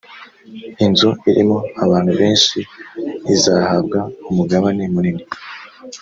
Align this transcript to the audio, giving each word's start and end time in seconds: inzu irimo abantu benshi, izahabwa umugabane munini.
inzu 0.85 1.09
irimo 1.29 1.57
abantu 1.83 2.11
benshi, 2.19 2.57
izahabwa 3.35 3.99
umugabane 4.29 4.83
munini. 4.93 5.23